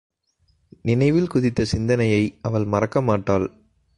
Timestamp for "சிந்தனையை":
1.65-2.39